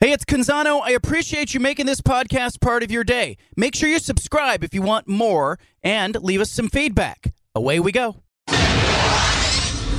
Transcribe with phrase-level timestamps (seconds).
[0.00, 0.80] Hey, it's Canzano.
[0.80, 3.36] I appreciate you making this podcast part of your day.
[3.56, 7.34] Make sure you subscribe if you want more and leave us some feedback.
[7.52, 8.22] Away we go.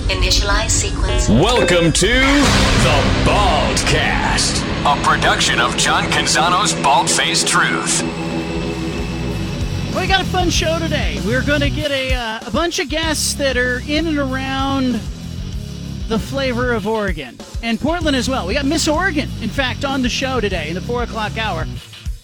[0.07, 1.27] Initialize sequence.
[1.27, 8.02] Welcome to the Baldcast, a production of John Canzano's Bald Faced Truth.
[9.94, 11.20] We got a fun show today.
[11.26, 15.02] We're going to get a, uh, a bunch of guests that are in and around
[16.09, 18.48] the flavor of Oregon and Portland as well.
[18.48, 21.67] We got Miss Oregon, in fact, on the show today in the four o'clock hour.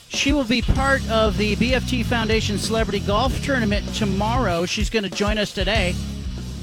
[0.10, 4.66] She will be part of the BFT Foundation Celebrity Golf Tournament tomorrow.
[4.66, 5.94] She's going to join us today.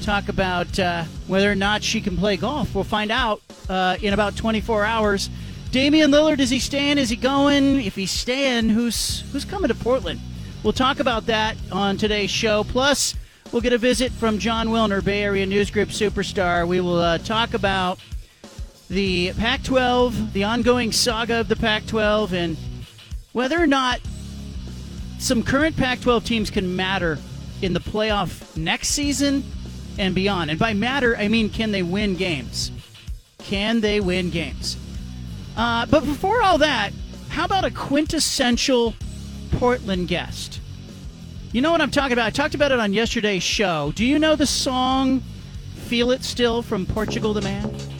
[0.01, 2.75] Talk about uh, whether or not she can play golf.
[2.75, 5.29] We'll find out uh, in about 24 hours.
[5.71, 6.97] Damian Lillard, is he staying?
[6.97, 7.79] Is he going?
[7.79, 10.19] If he's staying, who's who's coming to Portland?
[10.61, 12.65] We'll talk about that on today's show.
[12.65, 13.15] Plus,
[13.53, 16.67] we'll get a visit from Jon Wilner, Bay Area News Group superstar.
[16.67, 17.99] We will uh, talk about
[18.89, 22.57] the Pac 12, the ongoing saga of the Pac 12, and
[23.31, 24.01] whether or not
[25.19, 27.19] some current Pac 12 teams can matter
[27.61, 29.43] in the playoff next season
[29.97, 30.49] and beyond.
[30.49, 32.71] And by matter, I mean can they win games?
[33.37, 34.77] Can they win games?
[35.55, 36.91] Uh, but before all that,
[37.29, 38.95] how about a quintessential
[39.51, 40.59] Portland guest?
[41.53, 42.25] You know what I'm talking about?
[42.25, 43.93] I talked about it on yesterday's show.
[43.95, 45.21] Do you know the song
[45.85, 47.92] Feel It Still from Portugal the Man?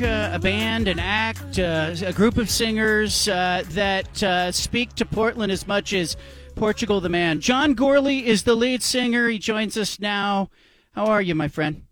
[0.00, 5.04] Uh, a band, an act, uh, a group of singers uh, that uh, speak to
[5.04, 6.16] Portland as much as
[6.54, 7.40] Portugal the Man.
[7.40, 9.28] John Gourley is the lead singer.
[9.28, 10.50] He joins us now.
[10.92, 11.82] How are you, my friend?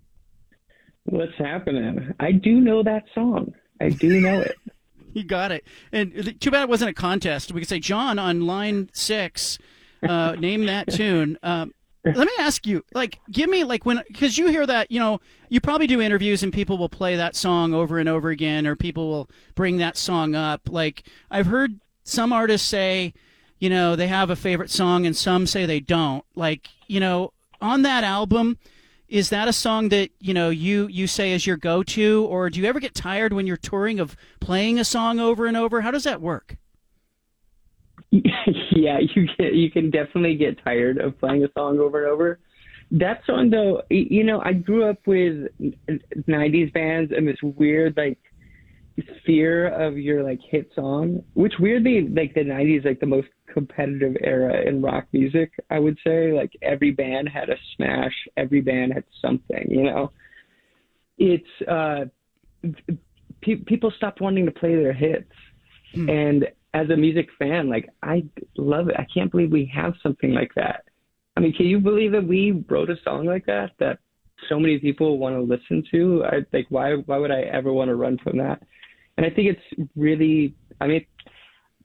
[1.04, 2.14] What's happening?
[2.20, 3.52] I do know that song.
[3.80, 4.56] I do know it.
[5.12, 5.64] You got it.
[5.92, 7.50] And too bad it wasn't a contest.
[7.50, 9.58] We could say, John, on line six,
[10.06, 11.38] uh, name that tune.
[11.42, 11.72] Um,
[12.14, 15.20] let me ask you, like, give me, like, when, because you hear that, you know,
[15.48, 18.76] you probably do interviews and people will play that song over and over again, or
[18.76, 20.68] people will bring that song up.
[20.70, 23.14] Like, I've heard some artists say,
[23.58, 26.24] you know, they have a favorite song and some say they don't.
[26.34, 28.58] Like, you know, on that album,
[29.08, 32.60] is that a song that you know you you say is your go-to or do
[32.60, 35.90] you ever get tired when you're touring of playing a song over and over how
[35.90, 36.56] does that work
[38.72, 42.38] yeah, you can, you can definitely get tired of playing a song over and over.
[42.92, 45.48] That song though, you know, I grew up with
[46.28, 48.18] '90s bands and this weird like
[49.26, 54.16] fear of your like hit song, which weirdly like the '90s like the most competitive
[54.22, 55.52] era in rock music.
[55.70, 59.66] I would say like every band had a smash, every band had something.
[59.68, 60.12] You know,
[61.18, 62.04] it's uh,
[63.40, 65.32] pe- people stopped wanting to play their hits,
[65.94, 68.22] and as a music fan, like I
[68.58, 68.96] love it.
[68.98, 70.84] I can't believe we have something like that.
[71.34, 73.98] I mean, can you believe that we wrote a song like that that
[74.50, 76.24] so many people want to listen to?
[76.26, 78.62] I like why why would I ever want to run from that?
[79.16, 81.06] And I think it's really I mean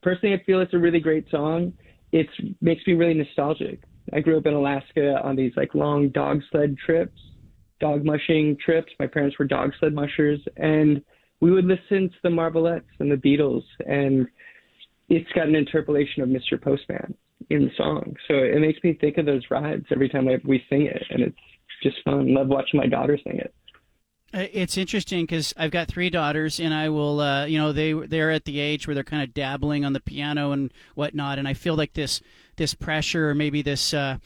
[0.04, 1.72] personally I feel it's a really great song.
[2.12, 2.28] It
[2.60, 3.84] makes me really nostalgic.
[4.12, 7.18] I grew up in Alaska on these like long dog sled trips,
[7.80, 8.92] dog mushing trips.
[9.00, 11.02] My parents were dog sled mushers and
[11.40, 14.28] we would listen to the Marvelettes and the Beatles and
[15.12, 16.62] it's got an interpolation of Mr.
[16.62, 17.14] Postman
[17.50, 18.16] in the song.
[18.28, 21.22] So it makes me think of those rides every time I, we sing it, and
[21.22, 21.38] it's
[21.84, 22.34] just fun.
[22.34, 23.54] Love watching my daughter sing it.
[24.34, 28.32] It's interesting because I've got three daughters, and I will, uh, you know, they they're
[28.32, 31.54] at the age where they're kind of dabbling on the piano and whatnot, and I
[31.54, 32.22] feel like this
[32.56, 34.20] this pressure or maybe this uh,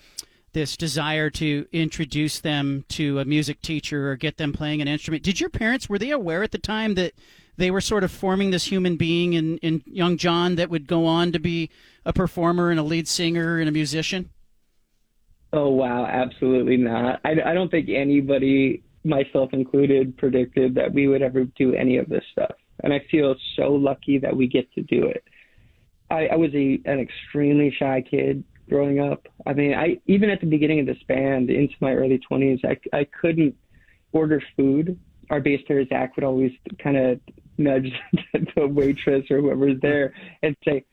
[0.54, 5.24] this desire to introduce them to a music teacher or get them playing an instrument.
[5.24, 7.14] Did your parents were they aware at the time that
[7.58, 11.06] they were sort of forming this human being in, in young John that would go
[11.06, 11.70] on to be
[12.06, 14.30] a performer and a lead singer and a musician?
[15.54, 17.22] Oh wow, absolutely not.
[17.24, 22.10] I, I don't think anybody, myself included, predicted that we would ever do any of
[22.10, 22.56] this stuff.
[22.84, 25.24] And I feel so lucky that we get to do it.
[26.10, 29.28] I, I was a an extremely shy kid growing up.
[29.46, 32.78] I mean, I even at the beginning of this band, into my early twenties, I
[32.96, 33.56] I couldn't
[34.12, 35.00] order food.
[35.30, 36.52] Our bass player Zach would always
[36.84, 37.20] kind of
[37.58, 37.92] nudge
[38.56, 40.14] the waitress or whoever's there
[40.44, 40.86] and say,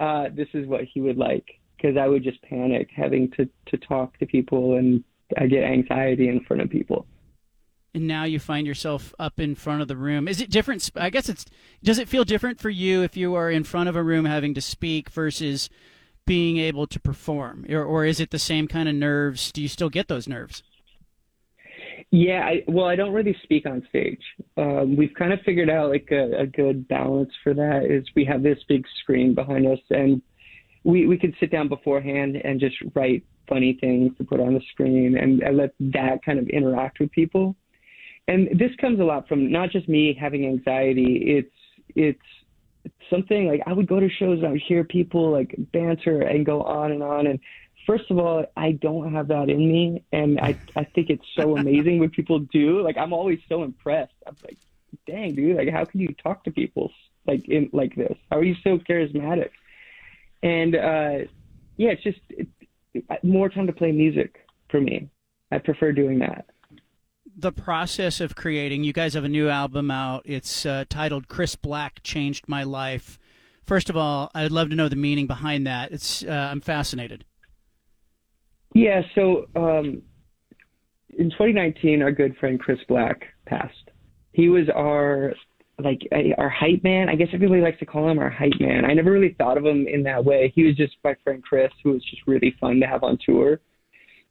[0.00, 3.76] uh, "This is what he would like," because I would just panic having to to
[3.78, 5.04] talk to people and
[5.38, 7.06] I get anxiety in front of people.
[7.94, 10.28] and now you find yourself up in front of the room.
[10.28, 10.88] Is it different?
[10.94, 11.44] I guess it's.
[11.82, 14.54] Does it feel different for you if you are in front of a room having
[14.54, 15.68] to speak versus
[16.26, 19.50] being able to perform, or, or is it the same kind of nerves?
[19.50, 20.62] Do you still get those nerves?
[22.12, 24.20] Yeah, I, well, I don't really speak on stage.
[24.56, 27.84] Um, we've kind of figured out like a, a good balance for that.
[27.88, 30.20] Is we have this big screen behind us, and
[30.82, 34.60] we we could sit down beforehand and just write funny things to put on the
[34.72, 37.54] screen, and, and let that kind of interact with people.
[38.26, 41.22] And this comes a lot from not just me having anxiety.
[41.26, 41.54] It's
[41.94, 46.22] it's something like I would go to shows and I would hear people like banter
[46.22, 47.38] and go on and on and
[47.86, 51.56] first of all, I don't have that in me, and I I think it's so
[51.58, 52.82] amazing when people do.
[52.82, 54.14] Like I'm always so impressed.
[54.26, 54.58] I'm like,
[55.06, 56.92] dang, dude, like how can you talk to people
[57.26, 58.16] like in like this?
[58.30, 59.50] How are you so charismatic?
[60.42, 61.28] And uh,
[61.76, 62.48] yeah, it's just it,
[62.94, 65.08] it, more time to play music for me.
[65.52, 66.46] I prefer doing that.
[67.36, 71.56] the process of creating you guys have a new album out it's uh, titled chris
[71.56, 73.18] black changed my life
[73.64, 77.24] first of all i'd love to know the meaning behind that it's uh, i'm fascinated
[78.74, 80.02] Yeah, so um,
[81.18, 83.90] in 2019, our good friend Chris Black passed.
[84.32, 85.34] He was our
[85.82, 86.00] like
[86.38, 87.08] our hype man.
[87.08, 88.84] I guess everybody likes to call him our hype man.
[88.84, 90.52] I never really thought of him in that way.
[90.54, 93.60] He was just my friend Chris, who was just really fun to have on tour,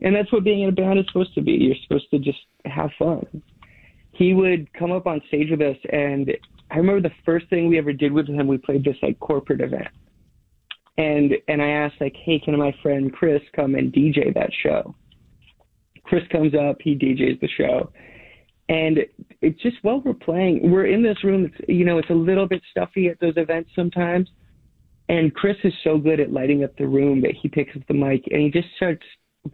[0.01, 1.51] and that's what being in a band is supposed to be.
[1.53, 3.25] You're supposed to just have fun.
[4.11, 6.31] He would come up on stage with us, and
[6.71, 8.47] I remember the first thing we ever did with him.
[8.47, 9.89] We played this like corporate event
[10.99, 14.93] and and I asked like, hey, can my friend Chris come and DJ that show?
[16.03, 17.91] Chris comes up, he DJs the show,
[18.67, 18.99] and
[19.41, 21.45] it's just while we're playing, we're in this room.
[21.45, 24.27] It's you know, it's a little bit stuffy at those events sometimes,
[25.07, 27.93] and Chris is so good at lighting up the room that he picks up the
[27.93, 29.05] mic and he just starts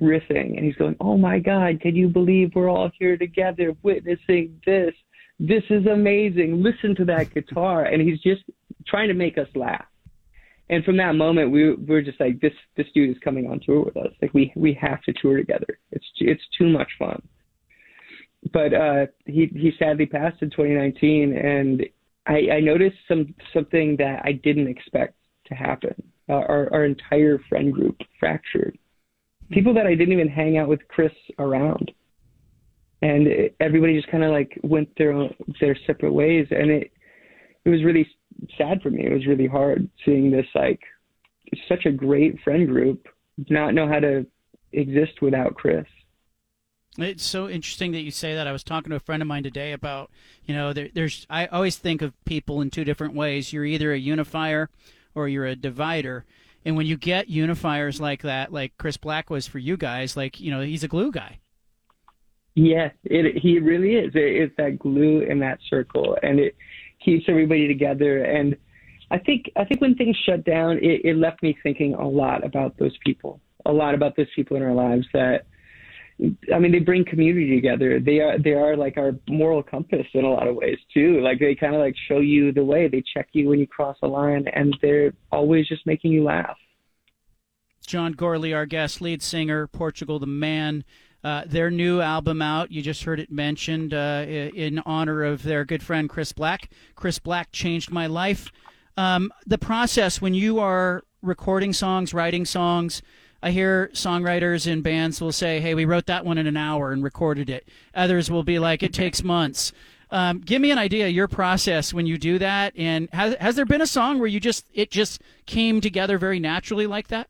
[0.01, 4.59] riffing and he's going, oh my God, can you believe we're all here together witnessing
[4.65, 4.95] this?
[5.39, 6.63] This is amazing.
[6.63, 8.41] Listen to that guitar, and he's just
[8.88, 9.86] trying to make us laugh
[10.69, 13.59] and from that moment we we were just like this this dude is coming on
[13.59, 14.12] tour with us.
[14.21, 15.79] Like we we have to tour together.
[15.91, 17.21] It's it's too much fun.
[18.51, 21.83] But uh he he sadly passed in 2019 and
[22.27, 25.15] i i noticed some something that i didn't expect
[25.47, 25.94] to happen.
[26.27, 28.77] Uh, our our entire friend group fractured.
[29.51, 31.91] People that i didn't even hang out with chris around.
[33.01, 36.47] And it, everybody just kind of like went their own, their separate ways.
[36.50, 36.91] And it
[37.65, 38.07] it was really
[38.57, 39.05] sad for me.
[39.05, 40.79] It was really hard seeing this like
[41.67, 43.07] such a great friend group
[43.49, 44.25] not know how to
[44.71, 45.85] exist without Chris.
[46.97, 48.47] It's so interesting that you say that.
[48.47, 50.11] I was talking to a friend of mine today about,
[50.45, 51.27] you know, there, there's.
[51.29, 53.51] I always think of people in two different ways.
[53.51, 54.69] You're either a unifier
[55.13, 56.25] or you're a divider.
[56.63, 60.39] And when you get unifiers like that, like Chris Black was for you guys, like
[60.39, 61.39] you know, he's a glue guy.
[62.55, 64.15] Yes, it he really is.
[64.15, 66.55] It, it's that glue in that circle, and it
[67.05, 68.23] keeps everybody together.
[68.23, 68.57] And
[69.11, 72.43] I think I think when things shut down, it, it left me thinking a lot
[72.43, 75.45] about those people, a lot about those people in our lives that.
[76.53, 77.99] I mean, they bring community together.
[77.99, 81.19] They are they are like our moral compass in a lot of ways too.
[81.19, 82.87] Like they kind of like show you the way.
[82.87, 86.55] They check you when you cross a line, and they're always just making you laugh.
[87.85, 90.85] John Gourley, our guest, lead singer, Portugal the Man.
[91.25, 95.66] Uh, their new album out, you just heard it mentioned uh, in honor of their
[95.66, 96.69] good friend Chris Black.
[96.94, 98.51] Chris Black changed my life.
[98.95, 103.01] Um, the process when you are recording songs, writing songs,
[103.41, 106.91] I hear songwriters in bands will say, "Hey, we wrote that one in an hour
[106.91, 109.74] and recorded it." Others will be like, "It takes months."
[110.12, 113.65] Um, give me an idea your process when you do that, and has has there
[113.65, 117.29] been a song where you just it just came together very naturally like that?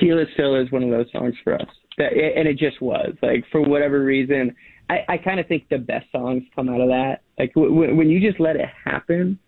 [0.00, 1.68] Feel It Still is one of those songs for us.
[1.98, 4.54] That, and it just was like for whatever reason.
[4.88, 7.22] I, I kind of think the best songs come out of that.
[7.38, 9.38] Like w- w- when you just let it happen,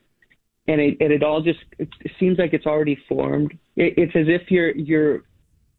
[0.67, 1.89] and it and it all just it
[2.19, 3.53] seems like it's already formed.
[3.77, 5.25] It, it's as if you're you're.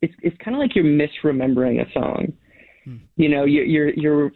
[0.01, 2.33] It's it's kind of like you're misremembering a song.
[2.85, 2.97] Hmm.
[3.17, 4.31] You know, you're you're you're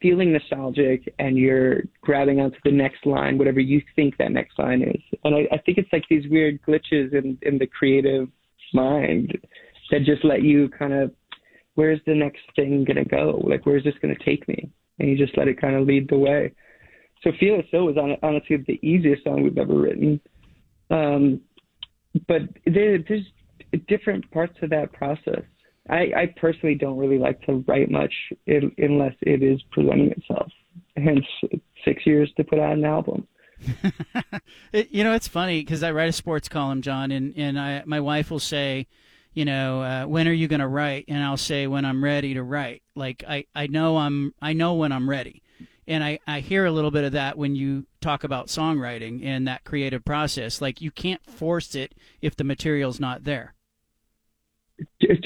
[0.00, 4.82] feeling nostalgic and you're grabbing onto the next line, whatever you think that next line
[4.82, 5.18] is.
[5.24, 8.28] And I, I think it's like these weird glitches in in the creative
[8.72, 9.36] mind
[9.90, 11.12] that just let you kind of
[11.78, 13.40] where's the next thing gonna go?
[13.44, 14.68] Like where's this gonna take me?
[14.98, 16.52] And you just let it kind of lead the way.
[17.22, 20.20] So Feel It Still was hon- honestly the easiest song we've ever written.
[20.90, 21.40] Um,
[22.26, 23.26] but there, there's
[23.86, 25.42] different parts of that process.
[25.88, 28.12] I, I personally don't really like to write much
[28.46, 30.50] in, unless it is presenting itself.
[30.96, 31.24] Hence,
[31.84, 33.28] six years to put out an album.
[34.72, 37.82] It, you know, it's funny because I write a sports column, John, and and I
[37.86, 38.86] my wife will say,
[39.38, 41.04] you know, uh, when are you going to write?
[41.06, 42.82] And I'll say when I'm ready to write.
[42.96, 45.44] Like I, I know I'm I know when I'm ready.
[45.86, 49.46] And I, I hear a little bit of that when you talk about songwriting and
[49.46, 50.60] that creative process.
[50.60, 53.54] Like you can't force it if the material's not there.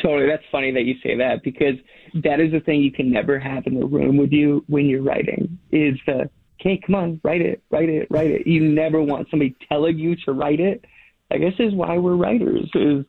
[0.02, 0.26] Totally.
[0.26, 1.76] That's funny that you say that because
[2.22, 5.02] that is the thing you can never have in the room with you when you're
[5.02, 6.28] writing is the,
[6.60, 8.46] okay, come on, write it, write it, write it.
[8.46, 10.84] You never want somebody telling you to write it.
[11.30, 13.06] I guess is why we're writers is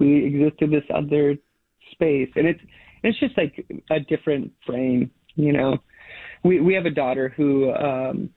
[0.00, 1.36] we exist in this other
[1.92, 2.30] space.
[2.34, 2.60] And it's,
[3.04, 5.78] it's just like a different frame, you know,
[6.42, 8.30] we, we have a daughter who, um,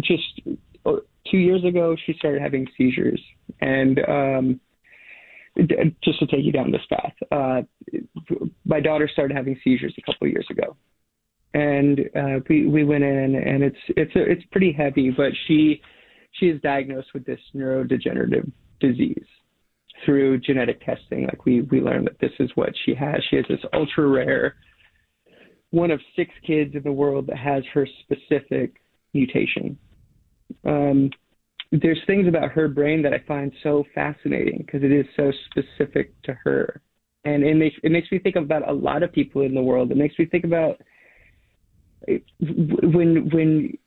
[0.00, 0.40] just
[0.86, 0.96] uh,
[1.30, 3.20] two years ago, she started having seizures.
[3.60, 4.60] And, um,
[6.02, 7.60] just to take you down this path, uh,
[8.64, 10.76] my daughter started having seizures a couple of years ago,
[11.52, 15.82] and uh, we we went in, and it's it's a, it's pretty heavy, but she
[16.32, 19.26] she is diagnosed with this neurodegenerative disease
[20.04, 21.24] through genetic testing.
[21.24, 23.22] Like we we learned that this is what she has.
[23.30, 24.56] She has this ultra rare,
[25.70, 28.80] one of six kids in the world that has her specific
[29.14, 29.78] mutation.
[30.64, 31.10] Um,
[31.70, 36.20] there's things about her brain that I find so fascinating because it is so specific
[36.22, 36.82] to her,
[37.24, 39.90] and it makes it makes me think about a lot of people in the world.
[39.90, 40.80] It makes me think about
[42.08, 43.78] when when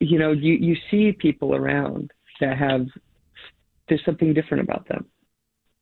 [0.00, 2.86] you know you you see people around that have
[3.88, 5.06] there's something different about them.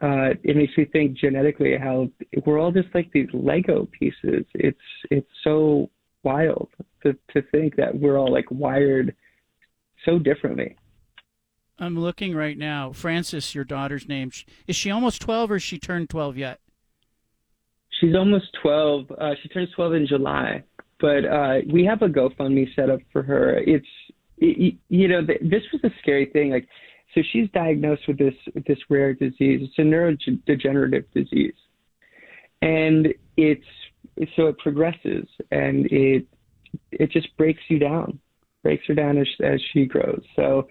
[0.03, 2.09] Uh, it makes me think genetically how
[2.45, 4.45] we're all just like these Lego pieces.
[4.55, 4.79] It's
[5.11, 5.91] it's so
[6.25, 6.69] wild
[7.05, 9.15] to to think that we're all like wired
[10.05, 10.77] so differently.
[11.79, 12.93] I'm looking right now.
[12.93, 14.31] Frances, your daughter's name.
[14.67, 16.61] Is she almost 12 or she turned 12 yet?
[18.01, 19.11] She's almost 12.
[19.11, 20.63] Uh, she turns 12 in July.
[21.01, 23.59] But uh, we have a GoFundMe set up for her.
[23.67, 23.87] It's,
[24.39, 26.51] it, you know, th- this was a scary thing.
[26.51, 26.69] Like,
[27.15, 29.69] so she's diagnosed with this with this rare disease.
[29.69, 31.55] It's a neurodegenerative disease,
[32.63, 33.65] and it's
[34.37, 36.27] so it progresses and it
[36.91, 38.19] it just breaks you down,
[38.63, 40.23] breaks her down as as she grows.
[40.37, 40.69] So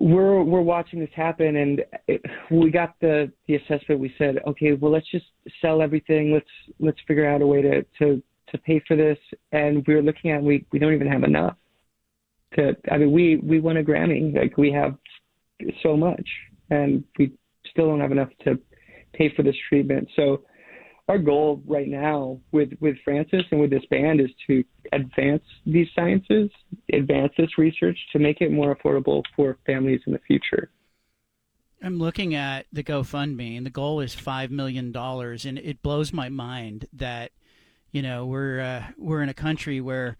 [0.00, 4.00] we're we're watching this happen and it, we got the the assessment.
[4.00, 5.26] We said okay well let's just
[5.60, 6.32] sell everything.
[6.32, 9.18] Let's let's figure out a way to to to pay for this.
[9.52, 11.56] And we were looking at we we don't even have enough
[12.54, 14.96] to i mean we we won a grammy like we have
[15.82, 16.28] so much
[16.70, 17.32] and we
[17.70, 18.58] still don't have enough to
[19.12, 20.42] pay for this treatment so
[21.10, 25.88] our goal right now with with Frances and with this band is to advance these
[25.92, 26.50] sciences,
[26.92, 30.70] advance this research to make it more affordable for families in the future.
[31.82, 36.12] I'm looking at the GoFundMe, and the goal is five million dollars, and it blows
[36.12, 37.32] my mind that
[37.90, 40.16] you know we're uh, we're in a country where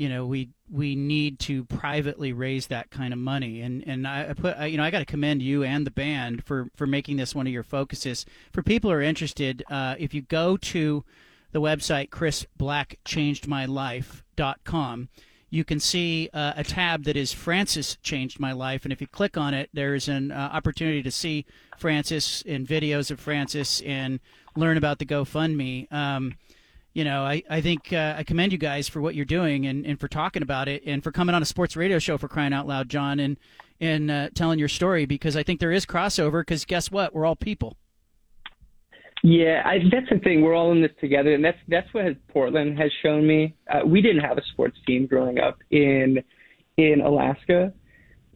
[0.00, 3.60] you know we we need to privately raise that kind of money.
[3.60, 6.70] And and I put you know I got to commend you and the band for
[6.74, 8.24] for making this one of your focuses.
[8.50, 11.04] For people who are interested uh, if you go to
[11.52, 15.08] the website chrisblackchangedmylife.com
[15.52, 18.84] you can see uh, a tab that is Frances changed my life.
[18.84, 21.44] And if you click on it there's an uh, opportunity to see
[21.76, 24.18] Frances and videos of Frances and
[24.56, 25.92] learn about the GoFundMe.
[25.92, 26.36] Um,
[26.92, 29.86] you know, I, I think uh, I commend you guys for what you're doing and,
[29.86, 32.52] and for talking about it and for coming on a sports radio show for crying
[32.52, 33.36] out loud, John, and
[33.80, 36.42] and uh, telling your story because I think there is crossover.
[36.42, 37.76] Because guess what, we're all people.
[39.22, 40.42] Yeah, I, that's the thing.
[40.42, 43.54] We're all in this together, and that's that's what has, Portland has shown me.
[43.70, 46.22] Uh, we didn't have a sports team growing up in
[46.76, 47.72] in Alaska.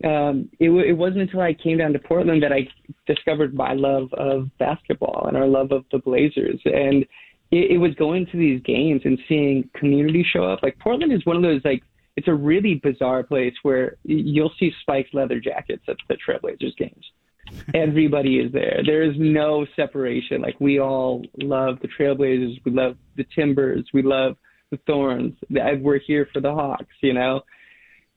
[0.04, 2.68] Um, it, w- it wasn't until I came down to Portland that I
[3.06, 7.06] discovered my love of basketball and our love of the Blazers and
[7.54, 10.62] it, it was going to these games and seeing community show up.
[10.62, 11.82] Like Portland is one of those like
[12.16, 17.04] it's a really bizarre place where you'll see spiked leather jackets at the Trailblazers games.
[17.74, 18.82] Everybody is there.
[18.84, 20.40] There is no separation.
[20.42, 22.60] Like we all love the Trailblazers.
[22.64, 23.88] We love the Timbers.
[23.92, 24.36] We love
[24.70, 25.34] the Thorns.
[25.50, 26.94] We're here for the Hawks.
[27.02, 27.42] You know,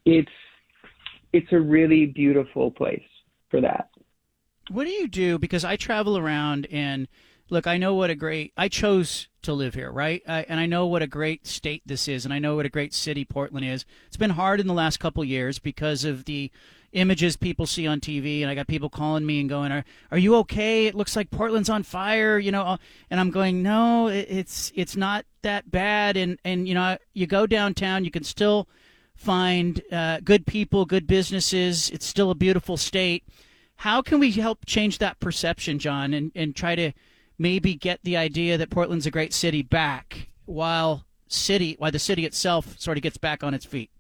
[0.06, 0.32] it's
[1.34, 3.01] it's a really beautiful place
[3.50, 3.89] for that.
[4.70, 5.38] What do you do?
[5.38, 7.08] Because I travel around and
[7.50, 10.22] look, I know what a great I chose to live here, right?
[10.27, 12.70] I, and I know what a great state this is, and I know what a
[12.70, 13.86] great city Portland is.
[14.08, 16.51] It's been hard in the last couple years because of the
[16.94, 20.18] images people see on TV, and I got people calling me and going, "Are are
[20.18, 20.88] you okay?
[20.88, 22.77] It looks like Portland's on fire," you know.
[23.10, 27.27] And I'm going, "No, it, it's it's not that bad." And and you know, you
[27.27, 28.68] go downtown, you can still
[29.16, 31.89] find uh, good people, good businesses.
[31.89, 33.24] It's still a beautiful state.
[33.77, 36.94] How can we help change that perception, John, and, and try to
[37.38, 42.25] maybe get the idea that Portland's a great city back while city while the city
[42.25, 43.91] itself sort of gets back on its feet?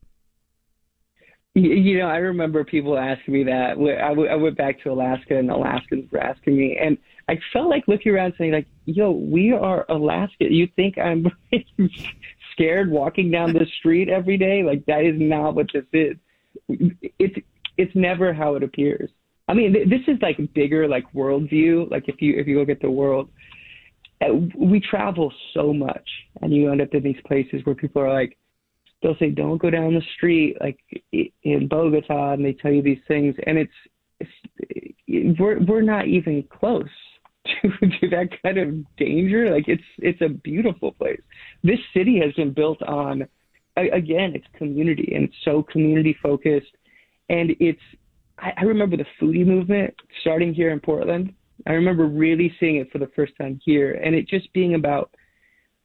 [1.53, 3.77] You know, I remember people asking me that.
[3.77, 8.11] I went back to Alaska, and Alaskans were asking me, and I felt like looking
[8.11, 10.45] around, saying like, "Yo, we are Alaska.
[10.51, 11.25] You think I'm
[12.51, 14.61] scared walking down the street every day?
[14.61, 16.17] Like that is not what this is.
[17.17, 17.35] It's
[17.77, 19.09] it's never how it appears.
[19.47, 21.89] I mean, th- this is like bigger, like worldview.
[21.89, 23.29] Like if you if you look at the world,
[24.21, 26.07] uh, we travel so much,
[26.41, 28.37] and you end up in these places where people are like
[29.01, 30.79] they'll say don't go down the street like
[31.43, 33.71] in Bogota and they tell you these things and it's,
[35.07, 36.83] it's we're we're not even close
[37.45, 41.21] to, to that kind of danger like it's it's a beautiful place
[41.63, 43.21] this city has been built on
[43.77, 46.75] again it's community and it's so community focused
[47.29, 47.79] and it's
[48.39, 51.33] I, I remember the foodie movement starting here in Portland
[51.65, 55.11] I remember really seeing it for the first time here and it just being about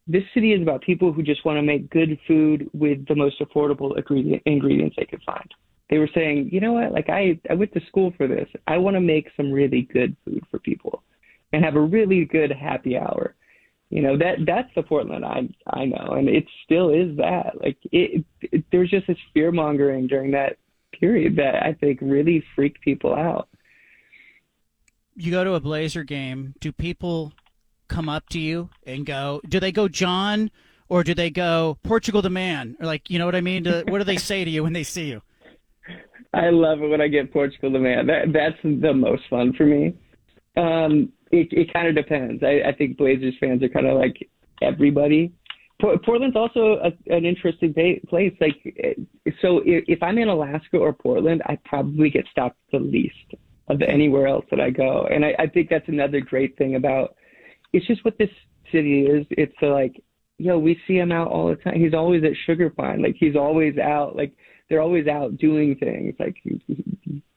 [0.06, 3.40] this city is about people who just want to make good food with the most
[3.40, 5.48] affordable ingredient, ingredients they could find.
[5.90, 8.48] They were saying, you know what, like I, I went to school for this.
[8.66, 11.02] I want to make some really good food for people
[11.52, 13.34] and have a really good happy hour.
[13.90, 17.60] You know, that that's the Portland I I know and it still is that.
[17.60, 20.56] Like it, it there's just this fear mongering during that
[21.02, 23.48] period that I think really freaked people out.
[25.16, 26.54] You go to a Blazer game.
[26.60, 27.32] Do people
[27.88, 29.40] come up to you and go?
[29.46, 30.50] Do they go John,
[30.88, 33.64] or do they go Portugal the man, or like you know what I mean?
[33.64, 35.20] Do, what do they say to you when they see you?
[36.32, 38.06] I love it when I get Portugal the man.
[38.06, 39.94] That that's the most fun for me.
[40.56, 42.42] Um, it it kind of depends.
[42.44, 44.30] I, I think Blazers fans are kind of like
[44.62, 45.32] everybody.
[45.82, 47.74] Por- Portland's also a, an interesting
[48.08, 48.32] place.
[48.40, 48.56] Like,
[49.42, 53.34] so if, I'm in Alaska or Portland, I probably get stopped the least
[53.68, 57.16] of anywhere else that I go, and I, I think that's another great thing about.
[57.72, 58.30] It's just what this
[58.70, 59.26] city is.
[59.30, 60.00] It's like,
[60.38, 61.80] yo, we see him out all the time.
[61.80, 63.02] He's always at Sugar Pine.
[63.02, 64.14] Like he's always out.
[64.14, 64.32] Like
[64.68, 66.14] they're always out doing things.
[66.18, 66.36] Like,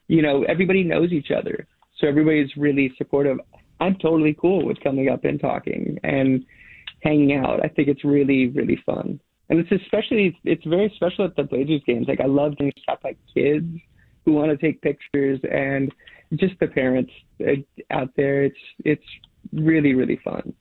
[0.08, 1.66] you know, everybody knows each other,
[1.98, 3.38] so everybody's really supportive.
[3.80, 6.44] I'm totally cool with coming up and talking and
[7.02, 7.64] hanging out.
[7.64, 9.20] I think it's really, really fun.
[9.48, 12.08] And it's especially, it's very special at the Blazers games.
[12.08, 13.66] Like I love doing stuff like kids
[14.24, 15.92] who want to take pictures and
[16.34, 17.52] just the parents uh,
[17.90, 18.44] out there.
[18.44, 19.04] It's, it's
[19.52, 20.52] really, really fun.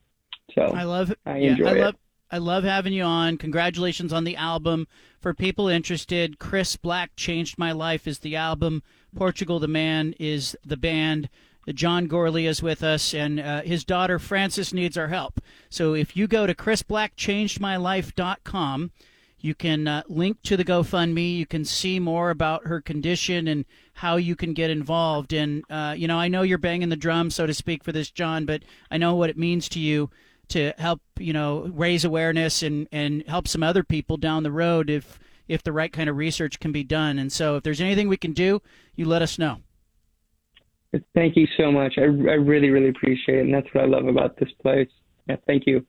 [0.54, 1.20] So I love it.
[1.26, 1.82] I yeah, enjoy I it.
[1.82, 1.96] love
[2.32, 3.38] I love having you on.
[3.38, 4.88] Congratulations on the album.
[5.20, 8.84] For people interested, Chris Black changed my life is the album.
[9.16, 11.30] Portugal the Man is the band.
[11.74, 15.42] John Gourley is with us, and uh, his daughter Frances needs our help.
[15.70, 18.92] So if you go to chrisblackchangedmylife.com,
[19.40, 21.38] you can uh, link to the GoFundMe.
[21.38, 25.34] You can see more about her condition and how you can get involved.
[25.34, 28.10] And, uh, you know, I know you're banging the drum, so to speak, for this,
[28.10, 30.10] John, but I know what it means to you
[30.48, 34.90] to help, you know, raise awareness and, and help some other people down the road
[34.90, 37.20] if, if the right kind of research can be done.
[37.20, 38.64] And so if there's anything we can do,
[38.96, 39.60] you let us know.
[41.14, 41.96] Thank you so much.
[41.98, 43.42] I, I really, really appreciate it.
[43.42, 44.90] And that's what I love about this place.
[45.28, 45.86] Yeah, thank you.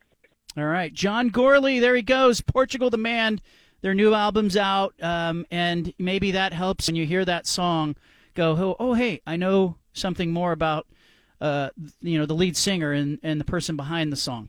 [0.57, 2.41] All right, John Gourley, there he goes.
[2.41, 3.41] Portugal the Man.
[3.83, 7.95] Their new album's out, um, and maybe that helps when you hear that song.
[8.35, 10.87] Go, oh, oh hey, I know something more about,
[11.41, 11.69] uh,
[12.01, 14.49] you know, the lead singer and, and the person behind the song.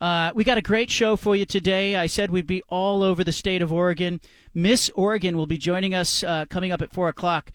[0.00, 1.94] Uh, we got a great show for you today.
[1.96, 4.20] I said we'd be all over the state of Oregon.
[4.54, 7.52] Miss Oregon will be joining us uh, coming up at four o'clock.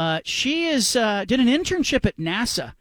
[0.00, 2.72] Uh, she is uh, did an internship at NASA.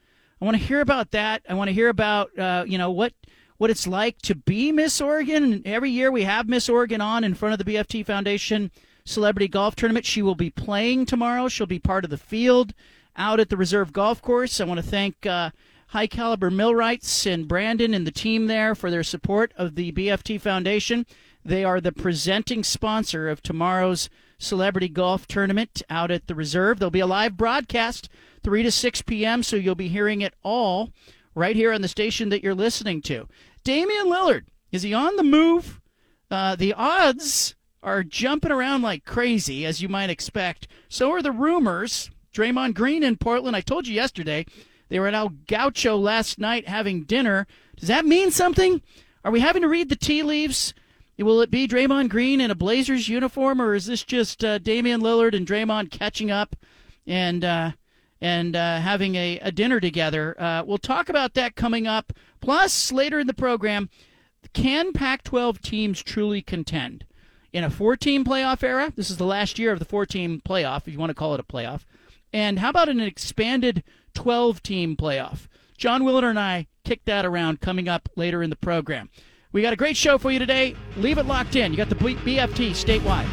[0.42, 1.42] I want to hear about that.
[1.50, 3.12] I want to hear about uh, you know what
[3.58, 5.52] what it's like to be Miss Oregon.
[5.52, 8.72] And every year we have Miss Oregon on in front of the BFT Foundation
[9.04, 10.06] Celebrity Golf Tournament.
[10.06, 11.50] She will be playing tomorrow.
[11.50, 12.74] She'll be part of the field
[13.18, 14.62] out at the Reserve Golf Course.
[14.62, 15.50] I want to thank uh,
[15.88, 20.40] High Caliber Millwrights and Brandon and the team there for their support of the BFT
[20.40, 21.06] Foundation.
[21.44, 26.80] They are the presenting sponsor of tomorrow's Celebrity Golf Tournament out at the Reserve.
[26.80, 28.10] There'll be a live broadcast
[28.44, 30.92] 3 to 6 p.m., so you'll be hearing it all
[31.36, 33.28] right here on the station that you're listening to.
[33.64, 35.80] Damian Lillard, is he on the move?
[36.32, 40.68] Uh, the odds are jumping around like crazy, as you might expect.
[40.88, 42.10] So are the rumors.
[42.34, 44.46] Draymond Green in Portland, I told you yesterday,
[44.90, 47.48] they were at El Gaucho last night having dinner.
[47.76, 48.82] Does that mean something?
[49.24, 50.74] Are we having to read the tea leaves?
[51.20, 55.02] Will it be Draymond Green in a Blazers uniform, or is this just uh, Damian
[55.02, 56.56] Lillard and Draymond catching up
[57.06, 57.72] and uh,
[58.22, 60.40] and uh, having a, a dinner together?
[60.40, 62.14] Uh, we'll talk about that coming up.
[62.40, 63.90] Plus, later in the program,
[64.54, 67.06] can Pac-12 teams truly contend
[67.52, 68.94] in a four-team playoff era?
[68.96, 71.42] This is the last year of the four-team playoff, if you want to call it
[71.42, 71.82] a playoff.
[72.32, 75.48] And how about an expanded 12-team playoff?
[75.78, 79.10] John Willard and I kick that around coming up later in the program.
[79.52, 80.76] We got a great show for you today.
[80.96, 81.72] Leave it locked in.
[81.72, 83.28] You got the BFT statewide.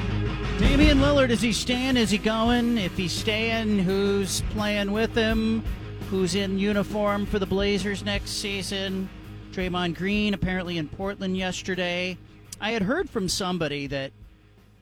[0.58, 1.98] Damian Lillard, is he staying?
[1.98, 2.78] Is he going?
[2.78, 5.62] If he's staying, who's playing with him?
[6.08, 9.10] Who's in uniform for the Blazers next season?
[9.52, 12.16] Draymond Green apparently in Portland yesterday.
[12.62, 14.12] I had heard from somebody that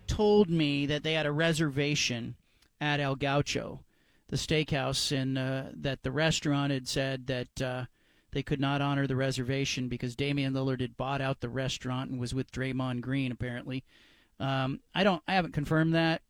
[0.07, 2.37] told me that they had a reservation
[2.81, 3.81] at El Gaucho,
[4.29, 7.85] the steakhouse, and uh, that the restaurant had said that uh,
[8.35, 12.21] they could not honor the reservation because Damian Lillard had bought out the restaurant and
[12.21, 13.85] was with Draymond Green apparently.
[14.39, 16.21] Um, I don't, I haven't confirmed that,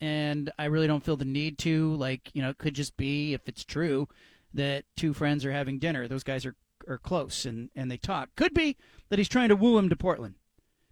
[0.00, 1.94] and I really don't feel the need to.
[1.94, 4.08] Like, you know, it could just be if it's true
[4.52, 6.08] that two friends are having dinner.
[6.08, 6.56] Those guys are
[6.88, 8.30] are close and and they talk.
[8.36, 8.76] Could be
[9.08, 10.34] that he's trying to woo him to Portland.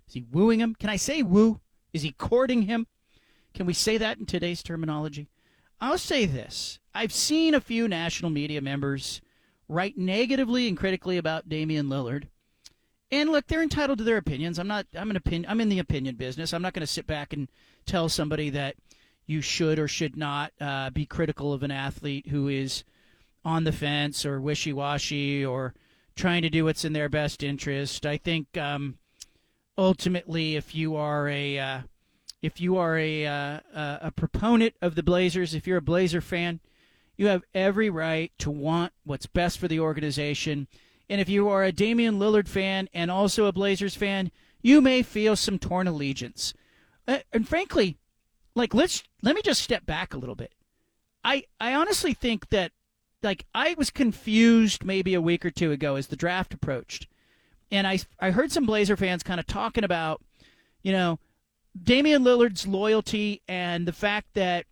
[0.06, 0.76] Is he wooing him?
[0.78, 1.60] Can I say woo?
[1.92, 2.86] Is he courting him?
[3.54, 5.28] Can we say that in today's terminology?
[5.80, 6.78] I'll say this.
[6.94, 9.20] I've seen a few national media members
[9.70, 12.24] write negatively and critically about Damian Lillard.
[13.12, 14.58] And look, they're entitled to their opinions.
[14.58, 16.52] I'm not I'm an opinion I'm in the opinion business.
[16.52, 17.48] I'm not going to sit back and
[17.86, 18.76] tell somebody that
[19.26, 22.84] you should or should not uh, be critical of an athlete who is
[23.44, 25.72] on the fence or wishy-washy or
[26.16, 28.04] trying to do what's in their best interest.
[28.04, 28.98] I think um,
[29.78, 31.80] ultimately, if you are a uh,
[32.42, 36.60] if you are a uh, a proponent of the Blazers, if you're a Blazer fan,
[37.20, 40.66] you have every right to want what's best for the organization.
[41.10, 44.30] And if you are a Damian Lillard fan and also a Blazers fan,
[44.62, 46.54] you may feel some torn allegiance.
[47.06, 47.98] Uh, and frankly,
[48.54, 50.54] like let's let me just step back a little bit.
[51.22, 52.72] I I honestly think that
[53.22, 57.06] like I was confused maybe a week or two ago as the draft approached.
[57.70, 60.22] And I I heard some Blazer fans kind of talking about,
[60.82, 61.18] you know,
[61.82, 64.64] Damian Lillard's loyalty and the fact that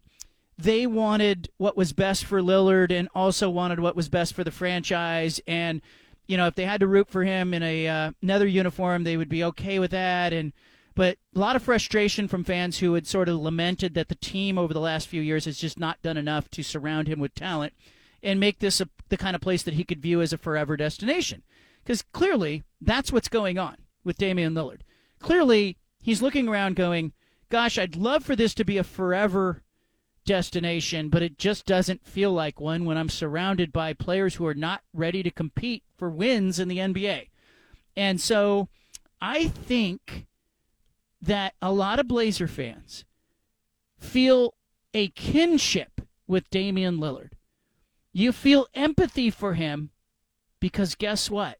[0.58, 4.50] they wanted what was best for Lillard and also wanted what was best for the
[4.50, 5.40] franchise.
[5.46, 5.80] And
[6.26, 9.16] you know if they had to root for him in a uh, another uniform they
[9.16, 10.32] would be okay with that.
[10.32, 10.52] And
[10.94, 14.58] but a lot of frustration from fans who had sort of lamented that the team
[14.58, 17.72] over the last few years has just not done enough to surround him with talent
[18.20, 20.76] and make this a, the kind of place that he could view as a forever
[20.76, 21.44] destination.
[21.84, 24.80] Because clearly that's what's going on with Damian Lillard.
[25.20, 27.12] Clearly he's looking around going
[27.48, 29.62] gosh I'd love for this to be a forever
[30.28, 34.54] destination, but it just doesn't feel like one when I'm surrounded by players who are
[34.54, 37.30] not ready to compete for wins in the NBA.
[37.96, 38.68] And so
[39.22, 40.26] I think
[41.22, 43.06] that a lot of Blazer fans
[43.98, 44.52] feel
[44.92, 47.30] a kinship with Damian Lillard.
[48.12, 49.90] You feel empathy for him
[50.60, 51.56] because guess what?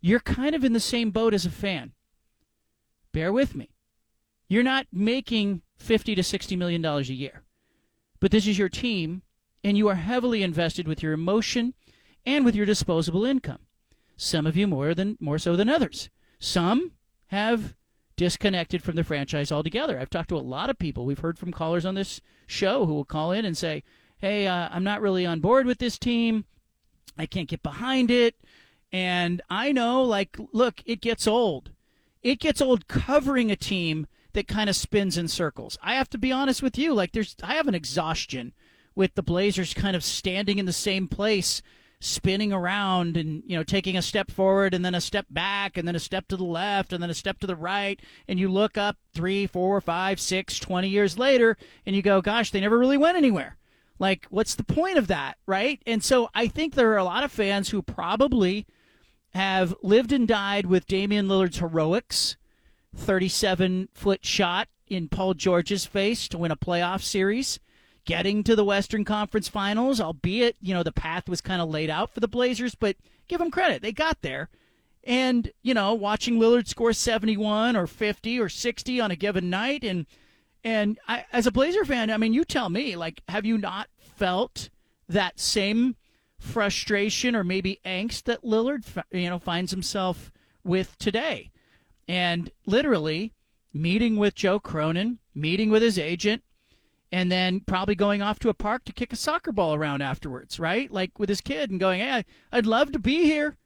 [0.00, 1.92] You're kind of in the same boat as a fan.
[3.12, 3.70] Bear with me.
[4.48, 7.44] You're not making 50 to 60 million dollars a year
[8.26, 9.22] but this is your team,
[9.62, 11.74] and you are heavily invested with your emotion
[12.24, 13.60] and with your disposable income.
[14.16, 16.10] Some of you more than more so than others.
[16.40, 16.90] Some
[17.28, 17.76] have
[18.16, 19.96] disconnected from the franchise altogether.
[19.96, 21.06] I've talked to a lot of people.
[21.06, 23.84] We've heard from callers on this show who will call in and say,
[24.18, 26.46] "Hey, uh, I'm not really on board with this team.
[27.16, 28.34] I can't get behind it."
[28.90, 31.70] And I know, like, look, it gets old.
[32.24, 35.78] It gets old covering a team that kind of spins in circles.
[35.82, 38.52] I have to be honest with you, like there's I have an exhaustion
[38.94, 41.62] with the Blazers kind of standing in the same place,
[42.00, 45.88] spinning around and you know taking a step forward and then a step back and
[45.88, 48.50] then a step to the left and then a step to the right and you
[48.50, 52.78] look up three, four, five, six, twenty years later and you go, gosh, they never
[52.78, 53.56] really went anywhere.
[53.98, 55.80] Like, what's the point of that, right?
[55.86, 58.66] And so I think there are a lot of fans who probably
[59.30, 62.36] have lived and died with Damian Lillard's heroics
[62.96, 67.58] 37 foot shot in Paul George's face to win a playoff series,
[68.04, 71.90] getting to the Western Conference Finals, albeit, you know, the path was kind of laid
[71.90, 72.96] out for the Blazers, but
[73.28, 73.82] give them credit.
[73.82, 74.48] They got there.
[75.04, 79.84] And, you know, watching Lillard score 71 or 50 or 60 on a given night
[79.84, 80.06] and
[80.64, 83.88] and I, as a Blazer fan, I mean, you tell me, like, have you not
[84.00, 84.68] felt
[85.08, 85.94] that same
[86.40, 88.82] frustration or maybe angst that Lillard,
[89.12, 90.32] you know, finds himself
[90.64, 91.52] with today?
[92.08, 93.32] And literally
[93.72, 96.42] meeting with Joe Cronin, meeting with his agent,
[97.12, 100.58] and then probably going off to a park to kick a soccer ball around afterwards,
[100.58, 100.90] right?
[100.90, 103.56] Like with his kid and going, "Hey, I'd love to be here."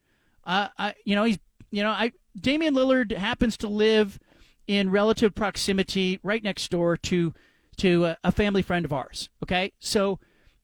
[0.44, 1.38] Uh, I, you know, he's,
[1.70, 4.18] you know, I Damian Lillard happens to live
[4.66, 7.34] in relative proximity right next door to
[7.78, 9.30] to a, a family friend of ours.
[9.42, 10.18] Okay, so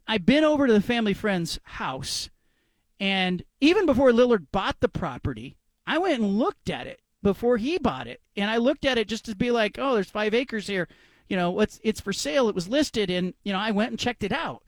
[0.06, 2.30] I've been over to the family friend's house,
[3.00, 7.76] and even before Lillard bought the property, I went and looked at it before he
[7.76, 8.20] bought it.
[8.36, 10.86] And I looked at it just to be like, oh, there's five acres here.
[11.28, 12.48] You know, it's it's for sale.
[12.48, 14.62] It was listed, and you know, I went and checked it out.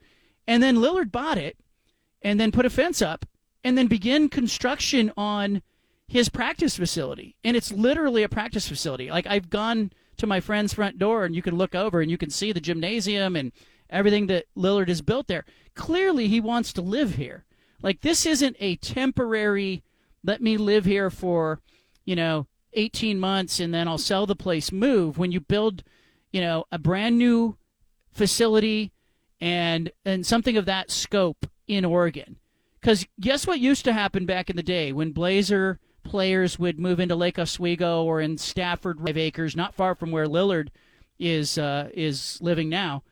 [0.44, 1.56] And then Lillard bought it,
[2.20, 3.26] and then put a fence up,
[3.62, 5.62] and then begin construction on
[6.08, 7.36] his practice facility.
[7.44, 9.08] And it's literally a practice facility.
[9.08, 12.18] Like I've gone to my friend's front door and you can look over and you
[12.18, 13.52] can see the gymnasium and
[13.88, 15.44] everything that Lillard has built there.
[15.74, 17.44] Clearly, he wants to live here.
[17.82, 19.84] Like, this isn't a temporary,
[20.24, 21.60] let me live here for,
[22.08, 25.18] you know, 18 months and then I'll sell the place move.
[25.18, 25.84] When you build,
[26.32, 27.58] you know, a brand new
[28.10, 28.92] facility
[29.42, 32.38] and and something of that scope in Oregon.
[32.80, 36.98] Because guess what used to happen back in the day when Blazer players would move
[36.98, 40.68] into Lake Oswego or in Stafford Five Acres, not far from where Lillard
[41.18, 43.02] is uh, is living now,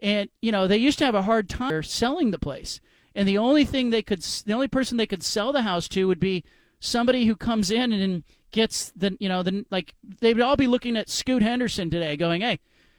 [0.00, 2.80] and you know they used to have a hard time selling the place,
[3.14, 6.08] and the only thing they could, the only person they could sell the house to
[6.08, 6.42] would be
[6.80, 8.22] somebody who comes in and
[8.56, 12.16] gets the, you know, the like they would all be looking at Scoot Henderson today,
[12.16, 12.58] going, hey,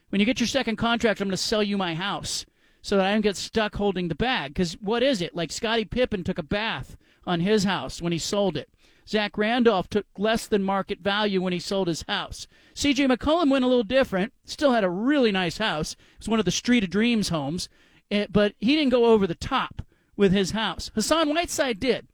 [0.09, 2.45] when you get your second contract, I'm going to sell you my house
[2.83, 4.53] so that I don't get stuck holding the bag.
[4.53, 5.35] Because what is it?
[5.35, 8.69] Like Scottie Pippen took a bath on his house when he sold it.
[9.09, 12.45] Zach Randolph took less than market value when he sold his house.
[12.75, 14.33] CJ McCollum went a little different.
[14.45, 15.93] Still had a really nice house.
[15.93, 17.67] It was one of the Street of Dreams homes,
[18.11, 19.81] eh, but he didn't go over the top
[20.15, 20.91] with his house.
[20.93, 22.07] Hassan Whiteside did.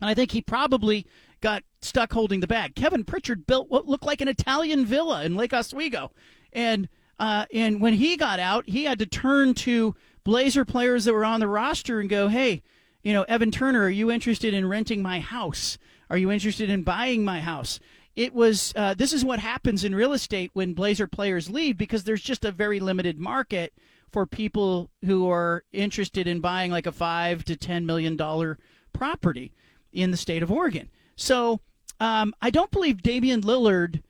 [0.00, 1.06] And I think he probably
[1.40, 2.74] got stuck holding the bag.
[2.74, 6.10] Kevin Pritchard built what looked like an Italian villa in Lake Oswego.
[6.52, 9.94] And uh, and when he got out, he had to turn to
[10.24, 12.62] Blazer players that were on the roster and go, hey,
[13.02, 15.78] you know, Evan Turner, are you interested in renting my house?
[16.10, 17.78] Are you interested in buying my house?
[18.16, 22.04] It was, uh, this is what happens in real estate when Blazer players leave because
[22.04, 23.74] there's just a very limited market
[24.10, 28.58] for people who are interested in buying like a five to ten million dollar
[28.92, 29.52] property
[29.92, 30.88] in the state of Oregon.
[31.16, 31.60] So
[32.00, 34.02] um, I don't believe Damian Lillard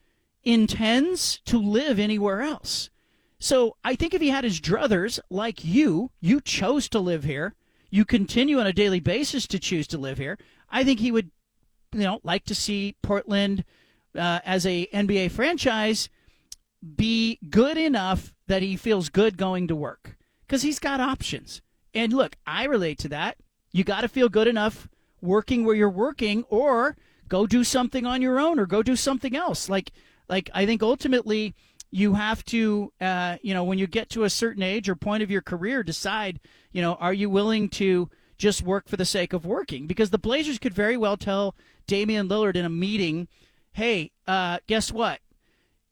[0.42, 2.90] intends to live anywhere else.
[3.38, 7.55] So I think if he had his druthers like you, you chose to live here,
[7.90, 10.38] you continue on a daily basis to choose to live here.
[10.70, 11.31] I think he would,
[11.92, 13.64] you know, like to see Portland
[14.16, 16.09] uh, as a NBA franchise
[16.97, 20.16] be good enough that he feels good going to work
[20.47, 21.62] because he's got options.
[21.94, 23.37] And look, I relate to that.
[23.73, 24.88] You got to feel good enough
[25.20, 26.97] working where you're working, or
[27.35, 29.68] go do something on your own, or go do something else.
[29.68, 29.90] Like,
[30.29, 31.53] like I think ultimately
[31.90, 35.20] you have to, uh, you know, when you get to a certain age or point
[35.20, 36.38] of your career, decide,
[36.70, 39.88] you know, are you willing to just work for the sake of working?
[39.88, 41.57] Because the Blazers could very well tell
[41.88, 43.27] Damian Lillard in a meeting,
[43.73, 45.18] hey, uh, guess what?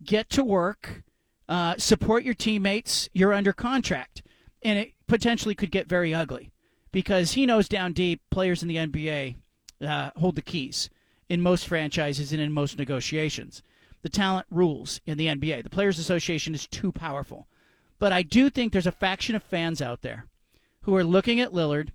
[0.04, 1.02] Get to work,
[1.48, 4.22] uh, support your teammates, you're under contract.
[4.62, 6.52] And it potentially could get very ugly
[6.92, 9.34] because he knows down deep players in the NBA
[9.84, 10.88] uh, hold the keys
[11.32, 13.62] in most franchises and in most negotiations
[14.02, 15.62] the talent rules in the NBA.
[15.62, 17.46] The Players Association is too powerful.
[17.98, 20.26] But I do think there's a faction of fans out there
[20.82, 21.92] who are looking at Lillard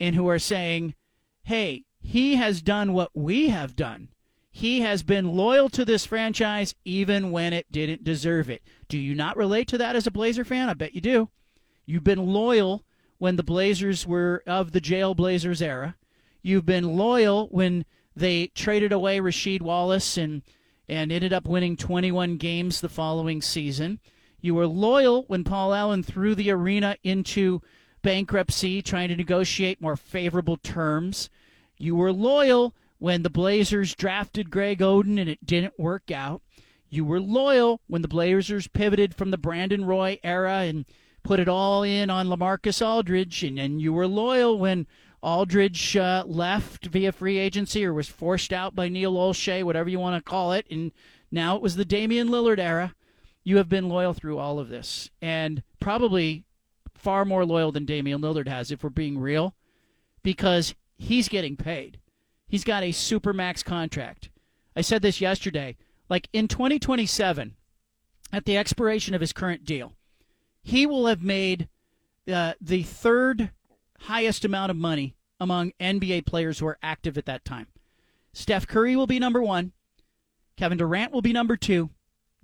[0.00, 0.94] and who are saying,
[1.42, 4.08] hey, he has done what we have done.
[4.50, 8.62] He has been loyal to this franchise even when it didn't deserve it.
[8.88, 10.70] Do you not relate to that as a Blazer fan?
[10.70, 11.28] I bet you do.
[11.84, 12.84] You've been loyal
[13.18, 15.96] when the Blazers were of the jail Blazers era.
[16.42, 20.42] You've been loyal when they traded away Rasheed Wallace and
[20.88, 24.00] and ended up winning 21 games the following season.
[24.40, 27.62] You were loyal when Paul Allen threw the arena into
[28.02, 31.30] bankruptcy, trying to negotiate more favorable terms.
[31.78, 36.42] You were loyal when the Blazers drafted Greg Oden and it didn't work out.
[36.90, 40.84] You were loyal when the Blazers pivoted from the Brandon Roy era and
[41.22, 44.86] put it all in on LaMarcus Aldridge, and, and you were loyal when
[45.22, 50.00] Aldridge uh, left via free agency or was forced out by Neil Olshey, whatever you
[50.00, 50.92] want to call it, and
[51.30, 52.94] now it was the Damian Lillard era.
[53.44, 56.44] You have been loyal through all of this, and probably
[56.94, 59.54] far more loyal than Damian Lillard has, if we're being real,
[60.22, 61.98] because he's getting paid.
[62.48, 64.28] He's got a supermax contract.
[64.76, 65.76] I said this yesterday.
[66.08, 67.54] Like in 2027,
[68.32, 69.94] at the expiration of his current deal,
[70.62, 71.68] he will have made
[72.30, 73.50] uh, the third
[74.02, 77.66] highest amount of money among NBA players who are active at that time.
[78.32, 79.72] Steph Curry will be number one.
[80.56, 81.90] Kevin Durant will be number two.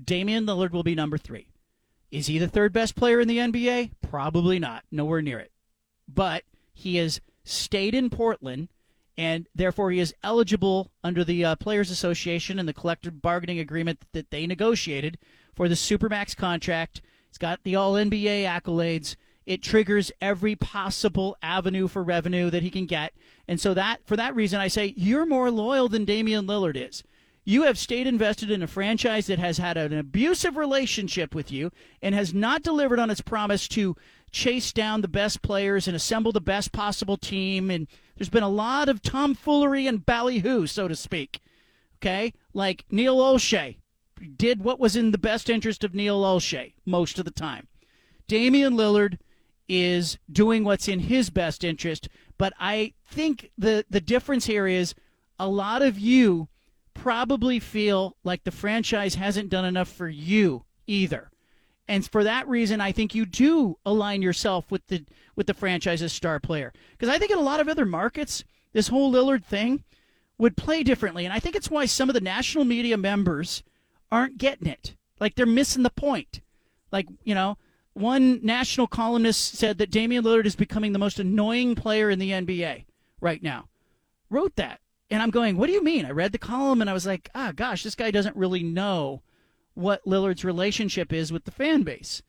[0.03, 1.49] Damian Lillard will be number three.
[2.11, 3.92] Is he the third best player in the NBA?
[4.03, 4.85] Probably not.
[4.90, 5.53] Nowhere near it.
[6.07, 8.68] But he has stayed in Portland,
[9.16, 14.01] and therefore he is eligible under the uh, Players Association and the collective bargaining agreement
[14.12, 15.18] that they negotiated
[15.55, 17.03] for the Supermax contract.
[17.29, 19.16] He's got the All NBA accolades
[19.48, 23.14] it triggers every possible avenue for revenue that he can get.
[23.48, 27.02] And so that for that reason I say you're more loyal than Damian Lillard is.
[27.46, 31.72] You have stayed invested in a franchise that has had an abusive relationship with you
[32.02, 33.96] and has not delivered on its promise to
[34.30, 37.70] chase down the best players and assemble the best possible team.
[37.70, 41.40] And there's been a lot of tomfoolery and ballyhoo, so to speak.
[42.02, 42.34] Okay?
[42.52, 43.78] Like Neil Olshey
[44.37, 47.66] did what was in the best interest of Neil Olshey most of the time.
[48.26, 49.16] Damian Lillard
[49.68, 54.94] is doing what's in his best interest, but I think the the difference here is
[55.38, 56.48] a lot of you
[56.94, 61.31] probably feel like the franchise hasn't done enough for you either.
[61.87, 65.04] And for that reason, I think you do align yourself with the
[65.37, 66.72] with the franchise's star player.
[66.92, 69.85] Because I think in a lot of other markets, this whole Lillard thing
[70.37, 71.24] would play differently.
[71.24, 73.62] And I think it's why some of the national media members
[74.11, 74.94] aren't getting it.
[75.20, 76.40] Like they're missing the point.
[76.92, 77.59] Like, you know,
[77.98, 82.30] one national columnist said that Damian Lillard is becoming the most annoying player in the
[82.30, 82.84] NBA
[83.20, 83.68] right now.
[84.30, 84.80] Wrote that.
[85.11, 86.04] And I'm going, what do you mean?
[86.04, 89.22] I read the column and I was like, ah, gosh, this guy doesn't really know
[89.74, 92.22] what Lillard's relationship is with the fan base.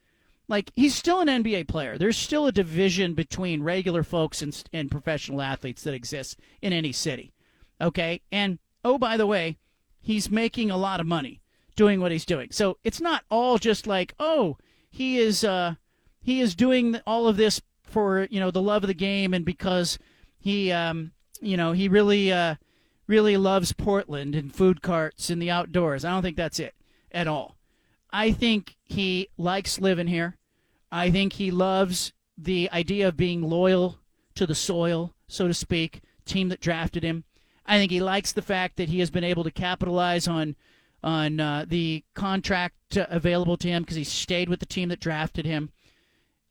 [0.48, 1.98] Like, he's still an NBA player.
[1.98, 6.92] There's still a division between regular folks and, and professional athletes that exists in any
[6.92, 7.34] city.
[7.80, 8.22] Okay?
[8.32, 9.58] And, oh, by the way,
[10.02, 11.42] he's making a lot of money
[11.76, 12.50] doing what he's doing.
[12.52, 14.58] So it's not all just like, oh,
[14.90, 15.76] he is uh,
[16.22, 19.46] he is doing all of this for you know the love of the game and
[19.46, 19.98] because
[20.38, 22.56] he um, you know he really uh,
[23.08, 26.06] really loves Portland and food carts and the outdoors.
[26.06, 26.76] I don't think that's it
[27.12, 27.58] at all.
[28.12, 30.38] I think he likes living here.
[30.92, 34.00] I think he loves the idea of being loyal
[34.36, 37.26] to the soil, so to speak, team that drafted him.
[37.66, 40.56] I think he likes the fact that he has been able to capitalize on
[41.04, 45.00] on uh, the contract uh, available to him because he stayed with the team that
[45.00, 45.72] drafted him.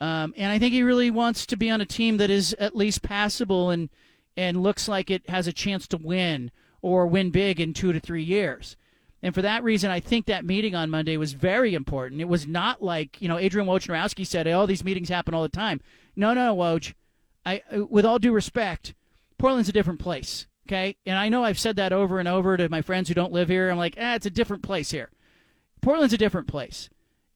[0.00, 2.76] Um, and I think he really wants to be on a team that is at
[2.76, 3.88] least passable and
[4.37, 7.98] and looks like it has a chance to win or win big in two to
[7.98, 8.76] three years.
[9.20, 12.20] And for that reason, I think that meeting on Monday was very important.
[12.20, 15.48] It was not like, you know, Adrian Wojnarowski said, oh, these meetings happen all the
[15.48, 15.80] time.
[16.14, 16.94] No, no, Woj.
[17.44, 18.94] I, with all due respect,
[19.38, 20.46] Portland's a different place.
[20.68, 20.96] Okay.
[21.07, 23.48] And I know I've said that over and over to my friends who don't live
[23.48, 23.70] here.
[23.70, 25.11] I'm like, ah, it's a different place here.
[25.81, 26.90] Portland's a different place.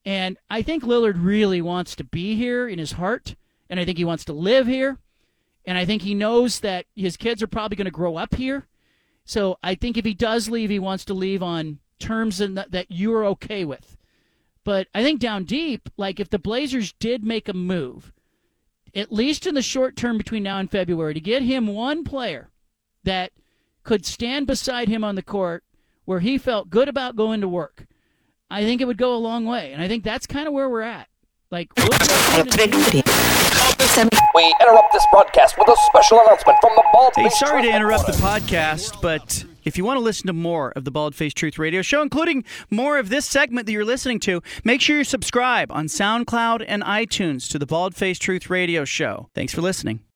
[0.05, 3.35] And I think Lillard really wants to be here in his heart.
[3.71, 4.99] And I think he wants to live here.
[5.65, 8.67] And I think he knows that his kids are probably going to grow up here.
[9.25, 12.87] So I think if he does leave, he wants to leave on terms that, that
[12.91, 13.97] you're okay with.
[14.63, 18.13] But I think down deep, like if the Blazers did make a move,
[18.95, 22.51] at least in the short term between now and February, to get him one player
[23.05, 23.33] that
[23.83, 25.65] could stand beside him on the court
[26.05, 27.87] where he felt good about going to work,
[28.51, 29.73] I think it would go a long way.
[29.73, 31.09] And I think that's kind of where we're at.
[31.51, 31.89] Like, we'll
[34.35, 37.69] We interrupt this broadcast with a special announcement from the Bald Hey, Face sorry to
[37.69, 41.35] interrupt the podcast, but if you want to listen to more of the Bald Face
[41.35, 45.05] Truth Radio Show, including more of this segment that you're listening to, make sure you
[45.05, 49.29] subscribe on SoundCloud and iTunes to the Bald Face Truth Radio Show.
[49.35, 50.01] Thanks for listening.